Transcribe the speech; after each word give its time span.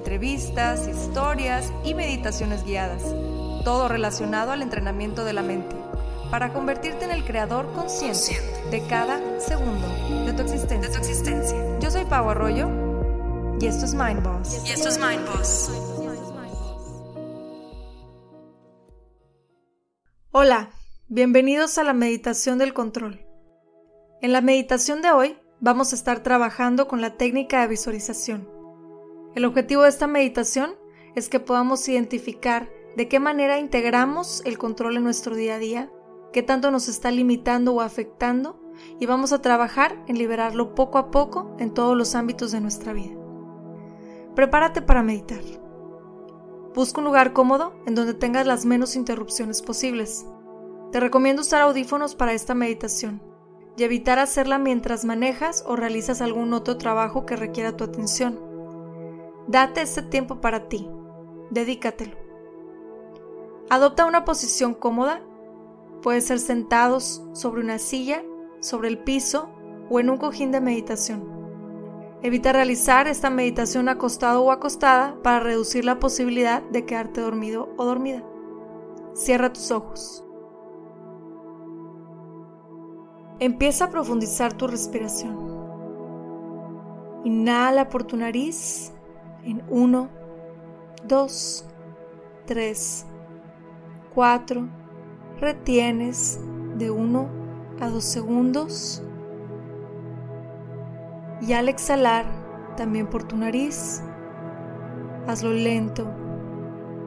entrevistas, 0.00 0.88
historias 0.88 1.74
y 1.84 1.92
meditaciones 1.92 2.64
guiadas, 2.64 3.02
todo 3.64 3.86
relacionado 3.86 4.50
al 4.50 4.62
entrenamiento 4.62 5.26
de 5.26 5.34
la 5.34 5.42
mente, 5.42 5.76
para 6.30 6.54
convertirte 6.54 7.04
en 7.04 7.10
el 7.10 7.22
creador 7.22 7.70
consciente 7.74 8.40
de 8.70 8.82
cada 8.88 9.20
segundo 9.38 9.86
de 10.24 10.32
tu 10.32 10.42
existencia. 10.42 11.78
Yo 11.80 11.90
soy 11.90 12.06
Pau 12.06 12.30
Arroyo 12.30 12.70
y 13.60 13.66
esto 13.66 13.84
es 13.84 13.92
Mind 13.92 14.22
Boss. 14.22 14.66
Y 14.66 14.70
esto 14.70 14.88
es 14.88 14.98
Mind 14.98 15.26
Boss. 15.26 15.70
Hola, 20.32 20.70
bienvenidos 21.08 21.76
a 21.76 21.84
la 21.84 21.92
meditación 21.92 22.56
del 22.56 22.72
control. 22.72 23.26
En 24.22 24.32
la 24.32 24.40
meditación 24.40 25.02
de 25.02 25.10
hoy 25.10 25.38
vamos 25.60 25.92
a 25.92 25.96
estar 25.96 26.22
trabajando 26.22 26.88
con 26.88 27.02
la 27.02 27.18
técnica 27.18 27.60
de 27.60 27.68
visualización. 27.68 28.59
El 29.34 29.44
objetivo 29.44 29.82
de 29.82 29.90
esta 29.90 30.08
meditación 30.08 30.74
es 31.14 31.28
que 31.28 31.38
podamos 31.38 31.88
identificar 31.88 32.68
de 32.96 33.08
qué 33.08 33.20
manera 33.20 33.60
integramos 33.60 34.42
el 34.44 34.58
control 34.58 34.96
en 34.96 35.04
nuestro 35.04 35.36
día 35.36 35.54
a 35.54 35.58
día, 35.58 35.92
qué 36.32 36.42
tanto 36.42 36.70
nos 36.72 36.88
está 36.88 37.12
limitando 37.12 37.72
o 37.72 37.80
afectando, 37.80 38.60
y 38.98 39.06
vamos 39.06 39.32
a 39.32 39.42
trabajar 39.42 40.02
en 40.08 40.18
liberarlo 40.18 40.74
poco 40.74 40.98
a 40.98 41.10
poco 41.10 41.54
en 41.58 41.72
todos 41.74 41.96
los 41.96 42.14
ámbitos 42.14 42.50
de 42.50 42.60
nuestra 42.60 42.92
vida. 42.92 43.14
Prepárate 44.34 44.82
para 44.82 45.02
meditar. 45.02 45.42
Busca 46.74 47.00
un 47.00 47.04
lugar 47.04 47.32
cómodo 47.32 47.74
en 47.86 47.94
donde 47.94 48.14
tengas 48.14 48.46
las 48.46 48.64
menos 48.64 48.96
interrupciones 48.96 49.62
posibles. 49.62 50.26
Te 50.92 50.98
recomiendo 50.98 51.42
usar 51.42 51.62
audífonos 51.62 52.14
para 52.16 52.32
esta 52.32 52.54
meditación 52.54 53.22
y 53.76 53.84
evitar 53.84 54.18
hacerla 54.18 54.58
mientras 54.58 55.04
manejas 55.04 55.62
o 55.66 55.76
realizas 55.76 56.20
algún 56.20 56.52
otro 56.52 56.78
trabajo 56.78 57.26
que 57.26 57.36
requiera 57.36 57.76
tu 57.76 57.84
atención. 57.84 58.49
Date 59.50 59.82
este 59.82 60.02
tiempo 60.02 60.40
para 60.40 60.68
ti. 60.68 60.88
Dedícatelo. 61.50 62.16
Adopta 63.68 64.06
una 64.06 64.24
posición 64.24 64.74
cómoda. 64.74 65.22
Puede 66.02 66.20
ser 66.20 66.38
sentados 66.38 67.24
sobre 67.32 67.60
una 67.60 67.80
silla, 67.80 68.22
sobre 68.60 68.86
el 68.86 68.98
piso 68.98 69.50
o 69.90 69.98
en 69.98 70.08
un 70.08 70.18
cojín 70.18 70.52
de 70.52 70.60
meditación. 70.60 71.28
Evita 72.22 72.52
realizar 72.52 73.08
esta 73.08 73.28
meditación 73.28 73.88
acostado 73.88 74.44
o 74.44 74.52
acostada 74.52 75.20
para 75.20 75.40
reducir 75.40 75.84
la 75.84 75.98
posibilidad 75.98 76.62
de 76.62 76.86
quedarte 76.86 77.20
dormido 77.20 77.74
o 77.76 77.84
dormida. 77.84 78.22
Cierra 79.14 79.52
tus 79.52 79.72
ojos. 79.72 80.24
Empieza 83.40 83.86
a 83.86 83.90
profundizar 83.90 84.52
tu 84.52 84.68
respiración. 84.68 85.36
Inhala 87.24 87.88
por 87.88 88.04
tu 88.04 88.16
nariz 88.16 88.92
en 89.44 89.62
1, 89.68 90.08
2, 91.04 91.64
3, 92.46 93.06
4. 94.14 94.68
Retienes 95.40 96.40
de 96.76 96.90
1 96.90 97.28
a 97.80 97.88
2 97.88 98.04
segundos 98.04 99.02
y 101.40 101.54
al 101.54 101.68
exhalar, 101.68 102.26
también 102.76 103.06
por 103.06 103.24
tu 103.24 103.36
nariz, 103.36 104.02
hazlo 105.26 105.52
lento 105.52 106.06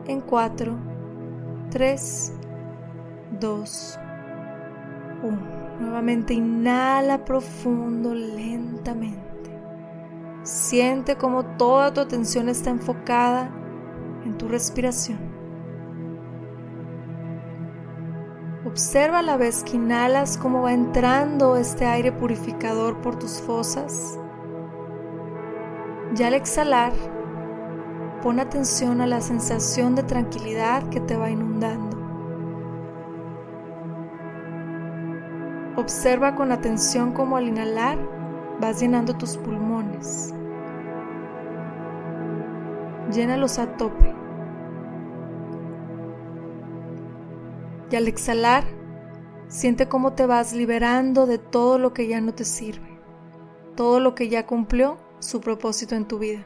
en 0.07 0.21
4, 0.21 0.75
3, 1.69 2.33
2, 3.39 3.99
1. 5.23 5.37
Nuevamente 5.79 6.33
inhala 6.33 7.23
profundo, 7.25 8.13
lentamente. 8.13 9.32
Siente 10.43 11.15
como 11.15 11.45
toda 11.57 11.93
tu 11.93 12.01
atención 12.01 12.49
está 12.49 12.69
enfocada 12.69 13.49
en 14.25 14.37
tu 14.37 14.47
respiración. 14.47 15.19
Observa 18.65 19.19
a 19.19 19.21
la 19.23 19.37
vez 19.37 19.63
que 19.63 19.77
inhalas 19.77 20.37
cómo 20.37 20.61
va 20.61 20.73
entrando 20.73 21.55
este 21.55 21.85
aire 21.85 22.11
purificador 22.11 23.01
por 23.01 23.17
tus 23.17 23.41
fosas 23.41 24.19
y 26.15 26.21
al 26.21 26.35
exhalar, 26.35 26.93
pon 28.21 28.39
atención 28.39 29.01
a 29.01 29.07
la 29.07 29.19
sensación 29.19 29.95
de 29.95 30.03
tranquilidad 30.03 30.87
que 30.89 30.99
te 30.99 31.17
va 31.17 31.29
inundando. 31.29 31.97
Observa 35.75 36.35
con 36.35 36.51
atención 36.51 37.13
cómo 37.13 37.37
al 37.37 37.47
inhalar 37.47 37.97
vas 38.61 38.79
llenando 38.79 39.15
tus 39.15 39.37
pulmones. 39.37 39.82
Llénalos 43.11 43.59
a 43.59 43.77
tope. 43.77 44.13
Y 47.91 47.95
al 47.95 48.07
exhalar, 48.07 48.63
siente 49.47 49.87
cómo 49.87 50.13
te 50.13 50.25
vas 50.25 50.53
liberando 50.53 51.27
de 51.27 51.37
todo 51.37 51.77
lo 51.77 51.93
que 51.93 52.07
ya 52.07 52.21
no 52.21 52.33
te 52.33 52.43
sirve, 52.43 52.99
todo 53.75 53.99
lo 53.99 54.15
que 54.15 54.29
ya 54.29 54.47
cumplió 54.47 54.97
su 55.19 55.41
propósito 55.41 55.93
en 55.95 56.07
tu 56.07 56.17
vida. 56.17 56.43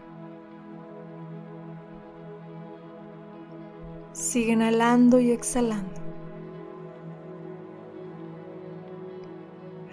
Sigue 4.12 4.54
inhalando 4.54 5.20
y 5.20 5.32
exhalando. 5.32 6.02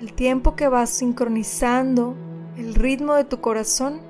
Al 0.00 0.12
tiempo 0.12 0.56
que 0.56 0.66
vas 0.66 0.90
sincronizando 0.90 2.16
el 2.56 2.74
ritmo 2.74 3.14
de 3.14 3.24
tu 3.24 3.40
corazón 3.40 4.00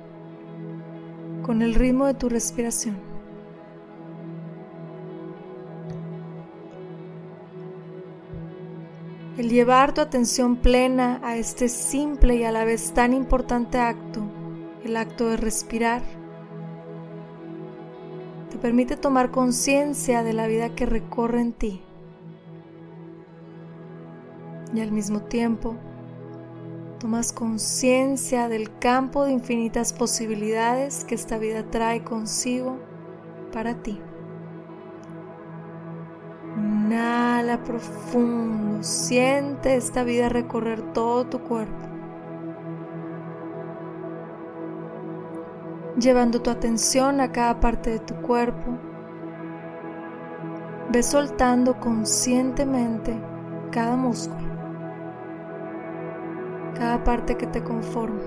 con 1.43 1.61
el 1.61 1.75
ritmo 1.75 2.05
de 2.05 2.13
tu 2.13 2.29
respiración. 2.29 2.97
El 9.37 9.49
llevar 9.49 9.93
tu 9.93 10.01
atención 10.01 10.55
plena 10.55 11.19
a 11.23 11.35
este 11.35 11.67
simple 11.67 12.35
y 12.35 12.43
a 12.43 12.51
la 12.51 12.63
vez 12.63 12.93
tan 12.93 13.13
importante 13.13 13.79
acto 13.79 14.23
el 14.85 14.97
acto 14.97 15.27
de 15.29 15.37
respirar, 15.37 16.03
te 18.51 18.57
permite 18.57 18.95
tomar 18.95 19.31
conciencia 19.31 20.21
de 20.21 20.33
la 20.33 20.45
vida 20.45 20.75
que 20.75 20.85
recorre 20.85 21.41
en 21.41 21.53
ti 21.53 21.81
y 24.73 24.79
al 24.79 24.91
mismo 24.91 25.21
tiempo 25.21 25.75
tomas 27.05 27.31
conciencia 27.31 28.49
del 28.49 28.79
campo 28.79 29.25
de 29.25 29.31
infinitas 29.31 29.93
posibilidades 29.93 31.05
que 31.05 31.13
esta 31.13 31.37
vida 31.37 31.61
trae 31.69 32.03
consigo 32.03 32.79
para 33.53 33.75
ti. 33.75 34.01
Inhala 36.57 37.63
profundo, 37.63 38.81
siente 38.81 39.75
esta 39.75 40.03
vida 40.03 40.29
recorrer 40.29 40.81
todo 40.93 41.27
tu 41.27 41.41
cuerpo. 41.41 41.87
llevando 45.99 46.41
tu 46.41 46.49
atención 46.49 47.21
a 47.21 47.31
cada 47.31 47.59
parte 47.59 47.91
de 47.91 47.99
tu 47.99 48.15
cuerpo. 48.15 48.79
Ve 50.89 51.03
soltando 51.03 51.79
conscientemente 51.79 53.15
cada 53.69 53.95
músculo, 53.95 54.54
cada 56.77 57.03
parte 57.03 57.35
que 57.35 57.47
te 57.47 57.63
conforma. 57.63 58.21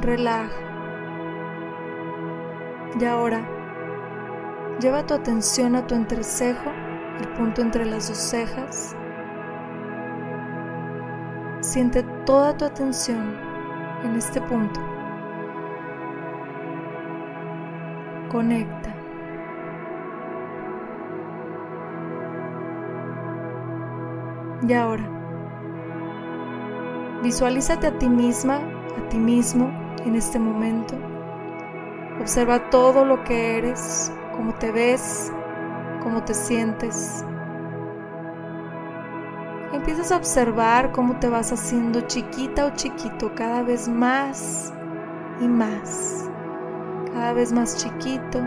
Relaja. 0.00 0.50
Y 2.98 3.04
ahora, 3.04 3.46
lleva 4.80 5.04
tu 5.04 5.14
atención 5.14 5.76
a 5.76 5.86
tu 5.86 5.94
entrecejo, 5.94 6.70
el 7.20 7.28
punto 7.36 7.60
entre 7.60 7.84
las 7.84 8.08
dos 8.08 8.18
cejas. 8.18 8.96
Siente 11.60 12.02
toda 12.24 12.56
tu 12.56 12.64
atención 12.64 13.36
en 14.04 14.16
este 14.16 14.40
punto. 14.40 14.80
Conecta. 18.30 18.95
Y 24.62 24.72
ahora, 24.72 25.08
visualízate 27.22 27.88
a 27.88 27.98
ti 27.98 28.08
misma, 28.08 28.56
a 28.56 29.08
ti 29.08 29.18
mismo 29.18 29.70
en 30.04 30.14
este 30.14 30.38
momento, 30.38 30.94
Observa 32.20 32.70
todo 32.70 33.04
lo 33.04 33.22
que 33.24 33.58
eres, 33.58 34.10
cómo 34.34 34.54
te 34.54 34.72
ves, 34.72 35.30
cómo 36.02 36.24
te 36.24 36.32
sientes. 36.32 37.24
Empiezas 39.72 40.10
a 40.12 40.16
observar 40.16 40.92
cómo 40.92 41.18
te 41.18 41.28
vas 41.28 41.52
haciendo 41.52 42.00
chiquita 42.02 42.66
o 42.66 42.70
chiquito 42.70 43.34
cada 43.34 43.62
vez 43.62 43.86
más 43.86 44.72
y 45.40 45.46
más. 45.46 46.24
Cada 47.12 47.34
vez 47.34 47.52
más 47.52 47.76
chiquito 47.76 48.40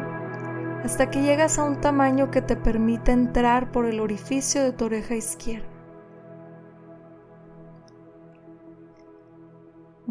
hasta 0.83 1.11
que 1.11 1.21
llegas 1.21 1.59
a 1.59 1.65
un 1.65 1.79
tamaño 1.79 2.31
que 2.31 2.41
te 2.41 2.55
permita 2.55 3.11
entrar 3.11 3.71
por 3.71 3.85
el 3.85 3.99
orificio 3.99 4.63
de 4.63 4.71
tu 4.71 4.85
oreja 4.85 5.13
izquierda. 5.15 5.68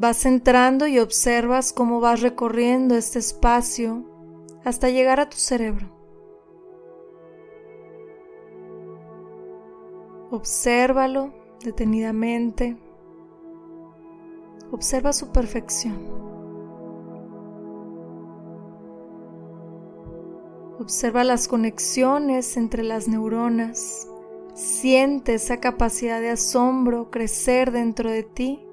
Vas 0.01 0.27
entrando 0.27 0.87
y 0.87 1.01
observas 1.01 1.73
cómo 1.73 1.99
vas 1.99 2.21
recorriendo 2.21 2.95
este 2.95 3.19
espacio 3.19 4.05
hasta 4.65 4.91
llegar 4.91 5.19
a 5.19 5.29
tu 5.29 5.37
cerebro. 5.37 5.89
Obsérvalo 10.31 11.33
detenidamente. 11.65 12.77
Observa 14.71 15.13
su 15.13 15.33
perfección. 15.33 15.99
Observa 20.79 21.25
las 21.25 21.49
conexiones 21.49 22.57
entre 22.57 22.85
las 22.85 23.09
neuronas. 23.09 24.09
Siente 24.55 25.35
esa 25.35 25.57
capacidad 25.57 26.21
de 26.21 26.31
asombro 26.31 27.11
crecer 27.11 27.73
dentro 27.73 28.13
de 28.13 28.23
ti 28.23 28.68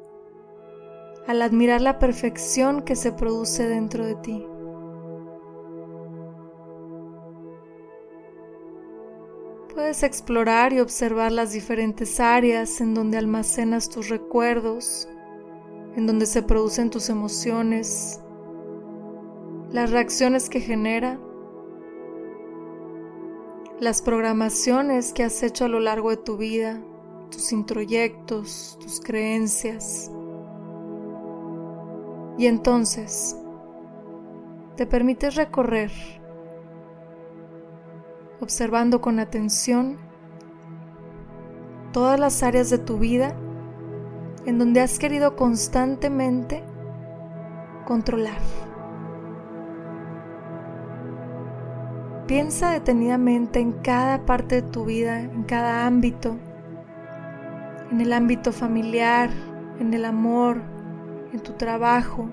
al 1.28 1.42
admirar 1.42 1.82
la 1.82 2.00
perfección 2.00 2.82
que 2.82 2.96
se 2.96 3.12
produce 3.12 3.68
dentro 3.68 4.06
de 4.06 4.16
ti. 4.16 4.46
Puedes 9.74 10.04
explorar 10.04 10.72
y 10.72 10.80
observar 10.80 11.32
las 11.32 11.52
diferentes 11.52 12.20
áreas 12.20 12.80
en 12.80 12.94
donde 12.94 13.18
almacenas 13.18 13.90
tus 13.90 14.10
recuerdos, 14.10 15.10
en 15.96 16.08
donde 16.08 16.26
se 16.28 16.42
producen 16.44 16.90
tus 16.90 17.10
emociones, 17.10 18.22
las 19.72 19.92
reacciones 19.92 20.50
que 20.50 20.62
genera, 20.62 21.20
las 23.80 24.02
programaciones 24.02 25.12
que 25.12 25.24
has 25.24 25.44
hecho 25.44 25.66
a 25.66 25.70
lo 25.70 25.82
largo 25.82 26.10
de 26.10 26.18
tu 26.18 26.38
vida, 26.38 26.82
tus 27.30 27.52
introyectos, 27.52 28.78
tus 28.80 29.02
creencias. 29.02 30.10
Y 32.38 32.48
entonces 32.48 33.38
te 34.76 34.86
permites 34.86 35.36
recorrer, 35.36 35.92
observando 38.42 39.00
con 39.00 39.20
atención 39.20 39.98
todas 41.94 42.20
las 42.20 42.44
áreas 42.44 42.70
de 42.70 42.78
tu 42.78 42.98
vida 42.98 43.34
en 44.46 44.60
donde 44.60 44.82
has 44.82 45.00
querido 45.00 45.36
constantemente 45.36 46.62
controlar. 47.86 48.40
Piensa 52.28 52.72
detenidamente 52.72 53.60
en 53.60 53.72
cada 53.72 54.26
parte 54.26 54.56
de 54.56 54.62
tu 54.64 54.86
vida, 54.86 55.20
en 55.20 55.44
cada 55.44 55.86
ámbito, 55.86 56.36
en 57.92 58.02
el 58.02 58.12
ámbito 58.12 58.52
familiar, 58.52 59.30
en 59.80 59.94
el 59.94 60.06
amor, 60.06 60.75
en 61.36 61.42
tu 61.42 61.52
trabajo, 61.52 62.30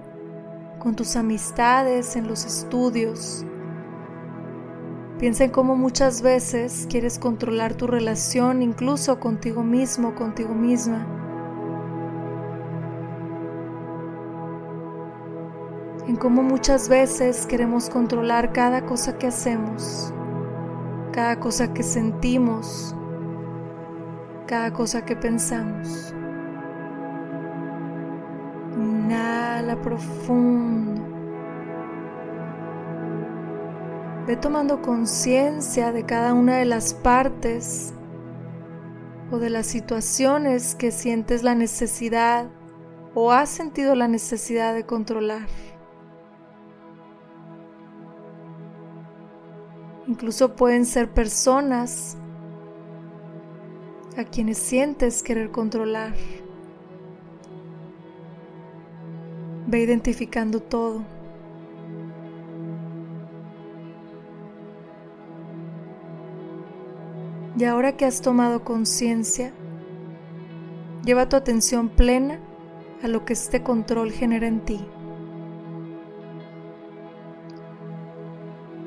con 0.78 0.94
tus 0.94 1.16
amistades, 1.16 2.14
en 2.14 2.28
los 2.28 2.44
estudios. 2.44 3.44
Piensa 5.18 5.44
en 5.44 5.50
cómo 5.50 5.76
muchas 5.76 6.22
veces 6.22 6.86
quieres 6.88 7.18
controlar 7.18 7.74
tu 7.74 7.88
relación 7.88 8.62
incluso 8.62 9.18
contigo 9.18 9.64
mismo, 9.64 10.14
contigo 10.14 10.54
misma. 10.54 11.06
En 16.06 16.16
cómo 16.16 16.42
muchas 16.42 16.88
veces 16.88 17.46
queremos 17.46 17.90
controlar 17.90 18.52
cada 18.52 18.86
cosa 18.86 19.18
que 19.18 19.26
hacemos, 19.26 20.12
cada 21.12 21.40
cosa 21.40 21.72
que 21.72 21.82
sentimos, 21.82 22.94
cada 24.46 24.72
cosa 24.72 25.04
que 25.04 25.16
pensamos. 25.16 26.14
Inhala 29.12 29.78
profundo. 29.82 31.02
Ve 34.26 34.36
tomando 34.36 34.80
conciencia 34.80 35.92
de 35.92 36.06
cada 36.06 36.32
una 36.32 36.56
de 36.56 36.64
las 36.64 36.94
partes 36.94 37.92
o 39.30 39.38
de 39.38 39.50
las 39.50 39.66
situaciones 39.66 40.74
que 40.74 40.90
sientes 40.90 41.42
la 41.42 41.54
necesidad 41.54 42.48
o 43.14 43.32
has 43.32 43.50
sentido 43.50 43.94
la 43.94 44.08
necesidad 44.08 44.72
de 44.72 44.86
controlar. 44.86 45.46
Incluso 50.06 50.56
pueden 50.56 50.86
ser 50.86 51.10
personas 51.10 52.16
a 54.16 54.24
quienes 54.24 54.56
sientes 54.56 55.22
querer 55.22 55.50
controlar. 55.50 56.14
Ve 59.72 59.80
identificando 59.80 60.60
todo. 60.60 61.02
Y 67.58 67.64
ahora 67.64 67.96
que 67.96 68.04
has 68.04 68.20
tomado 68.20 68.64
conciencia, 68.64 69.50
lleva 71.06 71.30
tu 71.30 71.36
atención 71.36 71.88
plena 71.88 72.38
a 73.02 73.08
lo 73.08 73.24
que 73.24 73.32
este 73.32 73.62
control 73.62 74.12
genera 74.12 74.46
en 74.46 74.60
ti. 74.60 74.78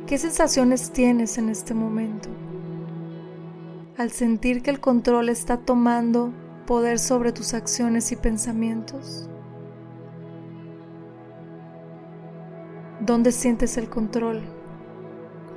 ¿Qué 0.06 0.20
sensaciones 0.20 0.92
tienes 0.92 1.40
en 1.40 1.50
este 1.50 1.74
momento? 1.74 2.30
Al 3.98 4.12
sentir 4.12 4.62
que 4.62 4.70
el 4.70 4.80
control 4.80 5.30
está 5.30 5.58
tomando 5.58 6.32
poder 6.68 7.00
sobre 7.00 7.32
tus 7.32 7.56
acciones 7.56 8.12
y 8.12 8.18
pensamientos. 8.18 9.32
¿Dónde 13.05 13.31
sientes 13.31 13.77
el 13.77 13.88
control? 13.88 14.41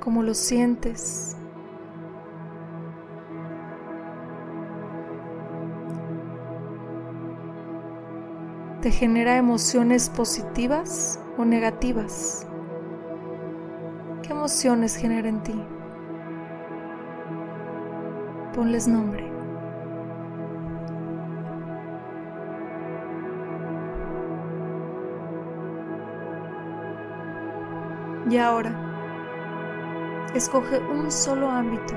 ¿Cómo 0.01 0.21
lo 0.21 0.35
sientes? 0.35 1.35
¿Te 8.83 8.91
genera 8.91 9.37
emociones 9.37 10.11
positivas 10.11 11.19
o 11.39 11.45
negativas? 11.45 12.45
¿Qué 14.21 14.31
emociones 14.31 14.95
genera 14.95 15.27
en 15.29 15.41
ti? 15.41 15.59
Ponles 18.53 18.87
nombre. 18.87 19.28
Y 28.29 28.37
ahora, 28.37 28.71
escoge 30.35 30.77
un 30.79 31.09
solo 31.09 31.49
ámbito. 31.49 31.95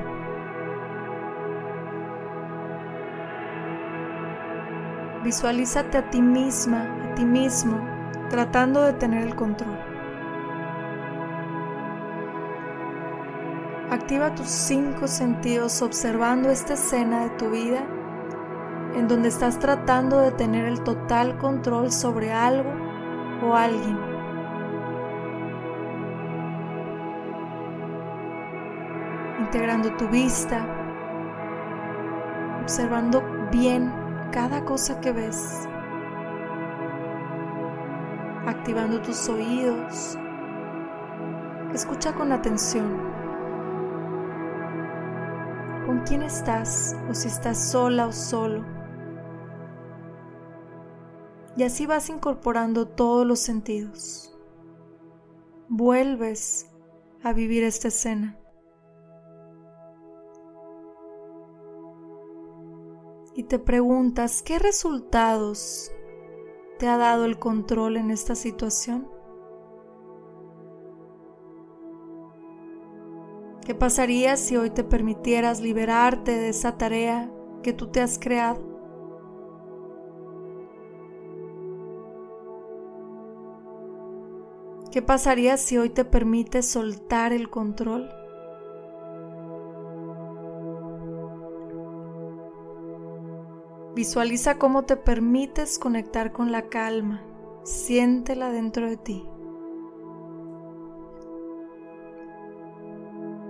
Visualízate 5.23 5.99
a 5.99 6.09
ti 6.09 6.23
misma, 6.23 6.85
a 7.11 7.15
ti 7.15 7.25
mismo, 7.27 7.79
tratando 8.31 8.83
de 8.83 8.95
tener 8.95 9.27
el 9.27 9.37
control. 9.37 9.79
Activa 13.91 14.35
tus 14.35 14.49
cinco 14.49 15.07
sentidos 15.07 15.83
observando 15.83 16.49
esta 16.49 16.75
escena 16.75 17.25
de 17.25 17.31
tu 17.31 17.51
vida 17.51 17.87
en 18.95 19.07
donde 19.07 19.29
estás 19.29 19.59
tratando 19.59 20.19
de 20.19 20.33
tener 20.33 20.65
el 20.65 20.83
total 20.83 21.37
control 21.37 21.93
sobre 21.93 22.33
algo 22.33 22.71
o 23.45 23.55
alguien. 23.55 24.12
Integrando 29.53 29.95
tu 29.99 30.09
vista, 30.09 30.67
observando 32.63 33.23
bien 33.51 33.93
cada 34.33 34.65
cosa 34.65 34.99
que 34.99 35.13
ves, 35.13 35.69
activando 38.47 39.03
tus 39.03 39.29
oídos. 39.29 40.17
Escucha 41.75 42.15
con 42.15 42.33
atención 42.33 42.97
con 45.85 46.01
quién 46.07 46.23
estás 46.23 46.97
o 47.11 47.13
si 47.13 47.29
estás 47.29 47.73
sola 47.73 48.07
o 48.07 48.13
solo. 48.13 48.65
Y 51.59 51.65
así 51.65 51.85
vas 51.85 52.09
incorporando 52.09 52.89
todos 52.89 53.27
los 53.27 53.41
sentidos. 53.41 54.35
vuelves 55.69 56.71
a 57.23 57.35
vivir 57.35 57.65
esta 57.65 57.89
escena. 57.89 58.39
Y 63.35 63.45
te 63.45 63.59
preguntas, 63.59 64.43
¿qué 64.43 64.59
resultados 64.59 65.91
te 66.79 66.87
ha 66.87 66.99
dado 66.99 67.25
el 67.25 67.39
control 67.39 67.97
en 67.97 68.11
esta 68.11 68.35
situación? 68.35 69.09
¿Qué 73.65 73.75
pasaría 73.75 74.37
si 74.37 74.57
hoy 74.57 74.69
te 74.69 74.85
permitieras 74.85 75.61
liberarte 75.61 76.33
de 76.33 76.51
esa 76.51 76.77
tarea 76.77 77.31
que 77.63 77.73
tú 77.73 77.87
te 77.87 78.03
has 78.03 78.19
creado? 78.19 78.61
¿Qué 84.91 85.01
pasaría 85.01 85.57
si 85.57 85.79
hoy 85.79 85.89
te 85.89 86.05
permites 86.05 86.67
soltar 86.67 87.33
el 87.33 87.49
control? 87.49 88.11
Visualiza 93.95 94.57
cómo 94.57 94.85
te 94.85 94.97
permites 94.97 95.79
conectar 95.79 96.33
con 96.33 96.51
la 96.51 96.71
calma. 96.71 97.23
Siéntela 97.63 98.51
dentro 98.51 98.89
de 98.89 98.97
ti. 98.97 99.29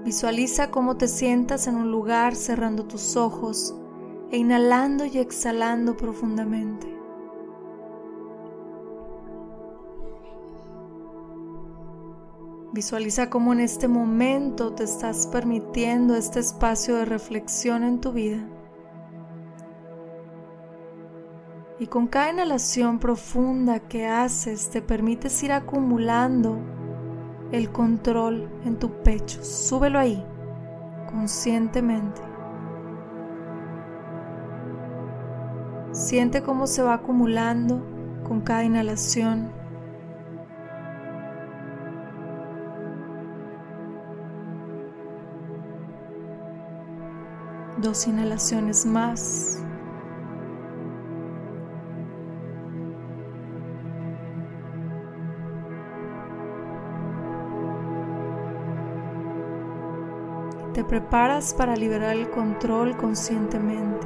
Visualiza 0.04 0.72
cómo 0.72 0.96
te 0.96 1.06
sientas 1.06 1.68
en 1.68 1.76
un 1.76 1.92
lugar 1.92 2.34
cerrando 2.34 2.86
tus 2.86 3.16
ojos 3.16 3.76
e 4.32 4.38
inhalando 4.38 5.04
y 5.04 5.18
exhalando 5.18 5.96
profundamente. 5.96 6.92
Visualiza 12.72 13.30
cómo 13.30 13.52
en 13.52 13.60
este 13.60 13.86
momento 13.86 14.72
te 14.72 14.82
estás 14.82 15.28
permitiendo 15.28 16.16
este 16.16 16.40
espacio 16.40 16.96
de 16.96 17.04
reflexión 17.04 17.84
en 17.84 18.00
tu 18.00 18.10
vida. 18.10 18.44
Y 21.82 21.88
con 21.88 22.06
cada 22.06 22.30
inhalación 22.30 23.00
profunda 23.00 23.80
que 23.80 24.06
haces 24.06 24.70
te 24.70 24.80
permites 24.80 25.42
ir 25.42 25.50
acumulando 25.50 26.60
el 27.50 27.72
control 27.72 28.48
en 28.64 28.78
tu 28.78 29.02
pecho. 29.02 29.42
Súbelo 29.42 29.98
ahí, 29.98 30.24
conscientemente. 31.10 32.20
Siente 35.90 36.44
cómo 36.44 36.68
se 36.68 36.84
va 36.84 36.94
acumulando 36.94 37.84
con 38.22 38.42
cada 38.42 38.62
inhalación 38.62 39.50
Dos 47.78 48.06
inhalaciones 48.06 48.86
más. 48.86 49.64
Te 60.82 60.88
preparas 60.88 61.54
para 61.54 61.76
liberar 61.76 62.16
el 62.16 62.28
control 62.28 62.96
conscientemente. 62.96 64.04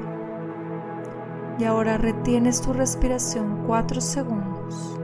Y 1.58 1.64
ahora 1.64 1.96
retienes 1.96 2.60
tu 2.60 2.74
respiración 2.74 3.62
cuatro 3.66 4.02
segundos. 4.02 5.00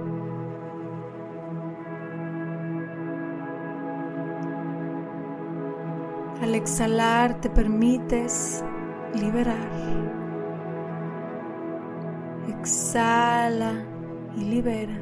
Al 6.43 6.55
exhalar 6.55 7.41
te 7.41 7.49
permites 7.49 8.63
liberar. 9.15 9.71
Exhala 12.49 13.73
y 14.37 14.45
libera. 14.45 15.01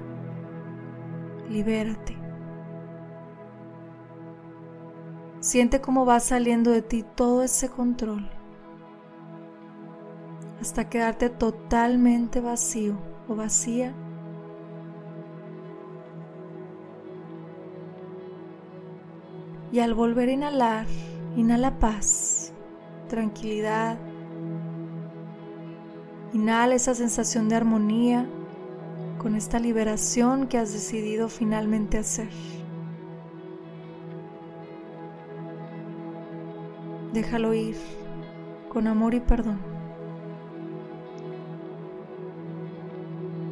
Libérate. 1.49 2.20
Siente 5.51 5.81
cómo 5.81 6.07
va 6.07 6.21
saliendo 6.21 6.71
de 6.71 6.81
ti 6.81 7.05
todo 7.17 7.43
ese 7.43 7.69
control 7.69 8.25
hasta 10.61 10.89
quedarte 10.89 11.29
totalmente 11.29 12.39
vacío 12.39 12.97
o 13.27 13.35
vacía. 13.35 13.93
Y 19.73 19.81
al 19.81 19.93
volver 19.93 20.29
a 20.29 20.33
inhalar, 20.35 20.87
Inhala 21.37 21.81
paz, 21.81 22.53
tranquilidad. 23.09 23.99
Inhala 26.33 26.77
esa 26.77 26.95
sensación 26.95 27.49
de 27.49 27.57
armonía 27.57 28.25
con 29.19 29.35
esta 29.35 29.59
liberación 29.59 30.47
que 30.47 30.59
has 30.59 30.73
decidido 30.73 31.29
finalmente 31.29 31.99
hacer. 31.99 32.29
Déjalo 37.13 37.55
ir 37.55 37.77
con 38.69 38.87
amor 38.87 39.15
y 39.15 39.21
perdón. 39.21 39.59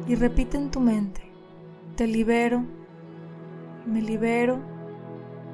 Y 0.07 0.15
repite 0.15 0.57
en 0.57 0.71
tu 0.71 0.79
mente, 0.79 1.21
te 1.95 2.07
libero, 2.07 2.63
me 3.85 4.01
libero 4.01 4.59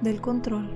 del 0.01 0.21
control. 0.21 0.69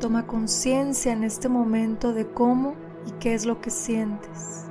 Toma 0.00 0.26
conciencia 0.26 1.12
en 1.12 1.24
este 1.24 1.50
momento 1.50 2.14
de 2.14 2.26
cómo 2.26 2.74
y 3.06 3.12
qué 3.20 3.34
es 3.34 3.44
lo 3.44 3.60
que 3.60 3.68
sientes. 3.68 4.70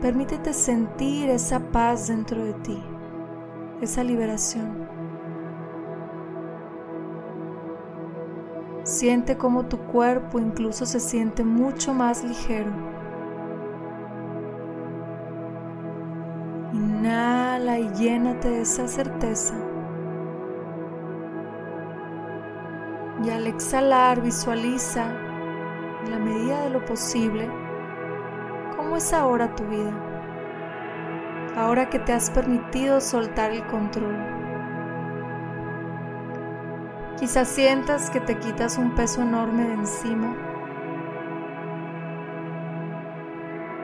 Permítete 0.00 0.52
sentir 0.52 1.28
esa 1.28 1.58
paz 1.72 2.06
dentro 2.06 2.44
de 2.44 2.54
ti, 2.54 2.78
esa 3.82 4.04
liberación. 4.04 4.99
Siente 9.00 9.38
cómo 9.38 9.64
tu 9.64 9.78
cuerpo 9.78 10.38
incluso 10.38 10.84
se 10.84 11.00
siente 11.00 11.42
mucho 11.42 11.94
más 11.94 12.22
ligero. 12.22 12.70
Inhala 16.74 17.78
y 17.78 17.88
llénate 17.94 18.50
de 18.50 18.60
esa 18.60 18.86
certeza 18.88 19.54
Y 23.24 23.30
al 23.30 23.46
exhalar 23.46 24.20
visualiza, 24.20 25.06
en 26.04 26.10
la 26.10 26.18
medida 26.18 26.64
de 26.64 26.68
lo 26.68 26.84
posible, 26.84 27.48
cómo 28.76 28.98
es 28.98 29.14
ahora 29.14 29.56
tu 29.56 29.64
vida. 29.64 29.94
Ahora 31.56 31.88
que 31.88 32.00
te 32.00 32.12
has 32.12 32.28
permitido 32.28 33.00
soltar 33.00 33.50
el 33.52 33.66
control. 33.68 34.29
Quizás 37.20 37.48
sientas 37.48 38.08
que 38.08 38.18
te 38.18 38.38
quitas 38.38 38.78
un 38.78 38.94
peso 38.94 39.20
enorme 39.20 39.64
de 39.64 39.74
encima. 39.74 40.34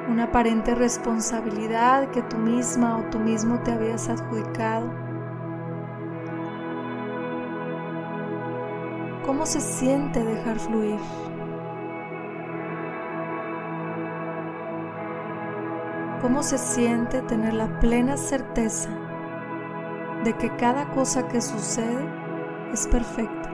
Una 0.09 0.25
aparente 0.25 0.75
responsabilidad 0.75 2.09
que 2.13 2.23
tú 2.23 2.39
misma 2.39 2.97
o 2.97 3.03
tú 3.11 3.19
mismo 3.19 3.61
te 3.61 3.73
habías 3.73 4.09
adjudicado. 4.09 4.91
¿Cómo 9.27 9.45
se 9.45 9.61
siente 9.61 10.25
dejar 10.25 10.59
fluir? 10.59 10.99
¿Cómo 16.23 16.43
se 16.43 16.57
siente 16.57 17.21
tener 17.21 17.53
la 17.53 17.81
plena 17.81 18.17
certeza 18.17 18.89
de 20.25 20.33
que 20.39 20.49
cada 20.57 20.89
cosa 20.95 21.29
que 21.29 21.43
sucede 21.43 22.26
es 22.73 22.87
perfecta? 22.87 23.53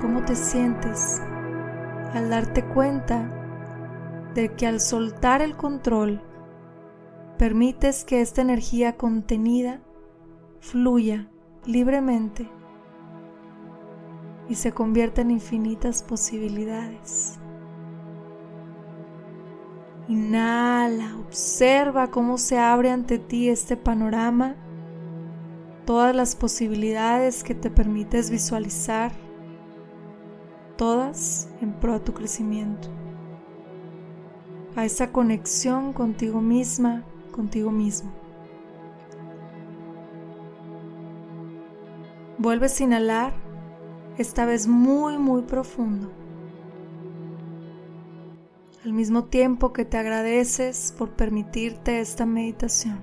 ¿Cómo 0.00 0.24
te 0.24 0.34
sientes 0.34 1.20
al 2.14 2.30
darte 2.30 2.64
cuenta 2.64 3.28
de 4.34 4.54
que 4.54 4.66
al 4.66 4.80
soltar 4.80 5.42
el 5.42 5.56
control 5.56 6.22
permites 7.38 8.04
que 8.04 8.20
esta 8.20 8.42
energía 8.42 8.96
contenida 8.96 9.80
fluya 10.60 11.28
libremente 11.64 12.48
y 14.48 14.56
se 14.56 14.72
convierta 14.72 15.22
en 15.22 15.30
infinitas 15.30 16.02
posibilidades. 16.02 17.38
Inhala, 20.10 21.16
observa 21.24 22.10
cómo 22.10 22.36
se 22.36 22.58
abre 22.58 22.90
ante 22.90 23.20
ti 23.20 23.48
este 23.48 23.76
panorama, 23.76 24.56
todas 25.86 26.16
las 26.16 26.34
posibilidades 26.34 27.44
que 27.44 27.54
te 27.54 27.70
permites 27.70 28.28
visualizar, 28.28 29.12
todas 30.76 31.48
en 31.60 31.72
pro 31.74 31.94
a 31.94 32.00
tu 32.00 32.12
crecimiento. 32.12 32.88
a 34.74 34.84
esa 34.84 35.12
conexión 35.12 35.92
contigo 35.92 36.40
misma, 36.40 37.04
contigo 37.30 37.70
mismo. 37.70 38.10
Vuelves 42.36 42.80
a 42.80 42.84
inhalar, 42.84 43.32
esta 44.18 44.44
vez 44.44 44.66
muy, 44.66 45.18
muy 45.18 45.42
profundo. 45.42 46.19
Al 48.84 48.94
mismo 48.94 49.24
tiempo 49.24 49.74
que 49.74 49.84
te 49.84 49.98
agradeces 49.98 50.94
por 50.96 51.10
permitirte 51.10 52.00
esta 52.00 52.24
meditación. 52.24 53.00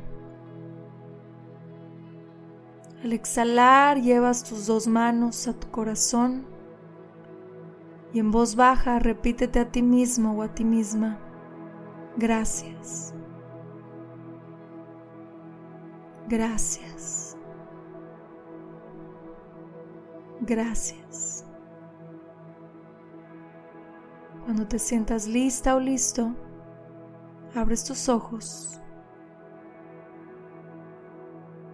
Al 3.04 3.14
exhalar 3.14 4.02
llevas 4.02 4.44
tus 4.44 4.66
dos 4.66 4.88
manos 4.88 5.48
a 5.48 5.54
tu 5.54 5.70
corazón 5.70 6.48
y 8.12 8.20
en 8.20 8.32
voz 8.32 8.56
baja 8.56 8.98
repítete 8.98 9.60
a 9.60 9.72
ti 9.72 9.84
mismo 9.84 10.34
o 10.34 10.42
a 10.42 10.54
ti 10.54 10.64
misma, 10.64 11.20
gracias, 12.18 13.14
gracias, 16.28 17.38
gracias. 20.42 21.47
Cuando 24.48 24.66
te 24.66 24.80
sientas 24.80 25.28
lista 25.28 25.76
o 25.76 25.80
listo, 25.82 26.34
abres 27.54 27.84
tus 27.84 28.08
ojos. 28.08 28.80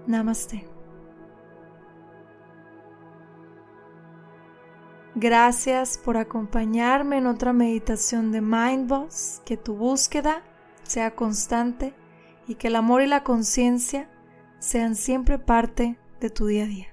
Namaste. 0.07 0.65
Gracias 5.13 5.99
por 5.99 6.17
acompañarme 6.17 7.19
en 7.19 7.27
otra 7.27 7.53
meditación 7.53 8.31
de 8.31 8.41
Mindboss, 8.41 9.43
que 9.45 9.55
tu 9.55 9.75
búsqueda 9.75 10.41
sea 10.81 11.13
constante 11.13 11.93
y 12.47 12.55
que 12.55 12.69
el 12.69 12.75
amor 12.75 13.03
y 13.03 13.07
la 13.07 13.23
conciencia 13.23 14.09
sean 14.57 14.95
siempre 14.95 15.37
parte 15.37 15.99
de 16.19 16.31
tu 16.31 16.47
día 16.47 16.63
a 16.63 16.67
día. 16.67 16.92